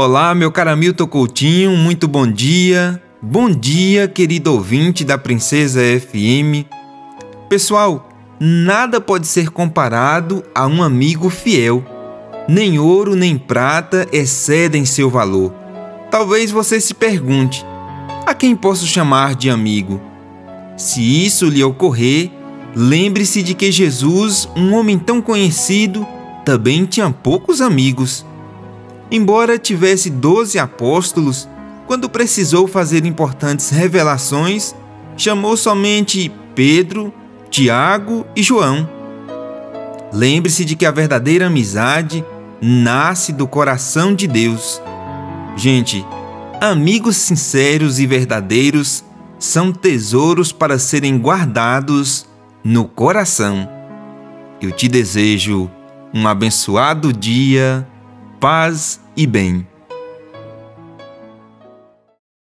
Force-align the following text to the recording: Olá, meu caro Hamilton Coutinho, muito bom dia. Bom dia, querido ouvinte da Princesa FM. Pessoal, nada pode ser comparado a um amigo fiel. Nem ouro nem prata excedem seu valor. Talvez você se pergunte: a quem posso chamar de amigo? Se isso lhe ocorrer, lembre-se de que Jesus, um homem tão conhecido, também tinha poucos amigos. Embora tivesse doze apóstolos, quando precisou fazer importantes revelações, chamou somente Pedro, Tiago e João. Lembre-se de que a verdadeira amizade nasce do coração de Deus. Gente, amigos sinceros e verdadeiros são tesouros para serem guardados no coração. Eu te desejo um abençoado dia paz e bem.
Olá, 0.00 0.32
meu 0.32 0.52
caro 0.52 0.70
Hamilton 0.70 1.08
Coutinho, 1.08 1.76
muito 1.76 2.06
bom 2.06 2.24
dia. 2.24 3.02
Bom 3.20 3.50
dia, 3.50 4.06
querido 4.06 4.52
ouvinte 4.52 5.02
da 5.02 5.18
Princesa 5.18 5.80
FM. 5.80 6.70
Pessoal, 7.48 8.08
nada 8.38 9.00
pode 9.00 9.26
ser 9.26 9.50
comparado 9.50 10.44
a 10.54 10.68
um 10.68 10.84
amigo 10.84 11.28
fiel. 11.28 11.84
Nem 12.48 12.78
ouro 12.78 13.16
nem 13.16 13.36
prata 13.36 14.06
excedem 14.12 14.84
seu 14.84 15.10
valor. 15.10 15.52
Talvez 16.12 16.52
você 16.52 16.80
se 16.80 16.94
pergunte: 16.94 17.66
a 18.24 18.32
quem 18.32 18.54
posso 18.54 18.86
chamar 18.86 19.34
de 19.34 19.50
amigo? 19.50 20.00
Se 20.76 21.26
isso 21.26 21.46
lhe 21.46 21.64
ocorrer, 21.64 22.30
lembre-se 22.72 23.42
de 23.42 23.52
que 23.52 23.72
Jesus, 23.72 24.48
um 24.54 24.76
homem 24.76 24.96
tão 24.96 25.20
conhecido, 25.20 26.06
também 26.44 26.84
tinha 26.84 27.10
poucos 27.10 27.60
amigos. 27.60 28.24
Embora 29.10 29.58
tivesse 29.58 30.10
doze 30.10 30.58
apóstolos, 30.58 31.48
quando 31.86 32.08
precisou 32.08 32.68
fazer 32.68 33.06
importantes 33.06 33.70
revelações, 33.70 34.74
chamou 35.16 35.56
somente 35.56 36.30
Pedro, 36.54 37.12
Tiago 37.50 38.26
e 38.36 38.42
João. 38.42 38.88
Lembre-se 40.12 40.64
de 40.64 40.76
que 40.76 40.84
a 40.84 40.90
verdadeira 40.90 41.46
amizade 41.46 42.24
nasce 42.60 43.32
do 43.32 43.46
coração 43.46 44.14
de 44.14 44.26
Deus. 44.26 44.82
Gente, 45.56 46.04
amigos 46.60 47.16
sinceros 47.16 47.98
e 47.98 48.06
verdadeiros 48.06 49.04
são 49.38 49.72
tesouros 49.72 50.52
para 50.52 50.78
serem 50.78 51.18
guardados 51.18 52.26
no 52.62 52.84
coração. 52.84 53.68
Eu 54.60 54.72
te 54.72 54.88
desejo 54.88 55.70
um 56.12 56.26
abençoado 56.26 57.12
dia 57.12 57.86
paz 58.40 59.00
e 59.16 59.26
bem. 59.26 59.66